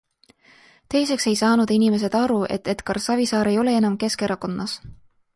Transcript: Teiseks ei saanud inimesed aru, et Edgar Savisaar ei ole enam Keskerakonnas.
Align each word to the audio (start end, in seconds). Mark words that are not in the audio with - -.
Teiseks 0.93 1.25
ei 1.31 1.33
saanud 1.41 1.73
inimesed 1.75 2.17
aru, 2.19 2.37
et 2.55 2.71
Edgar 2.73 2.99
Savisaar 3.07 3.49
ei 3.51 3.59
ole 3.65 3.75
enam 3.83 3.99
Keskerakonnas. 4.05 4.75